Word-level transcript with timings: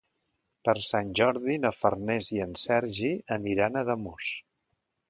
Per 0.69 0.73
Sant 0.85 1.11
Jordi 1.19 1.59
na 1.67 1.73
Farners 1.81 2.33
i 2.39 2.43
en 2.49 2.59
Sergi 2.65 3.13
aniran 3.39 3.79
a 3.83 3.89
Ademús. 3.89 4.37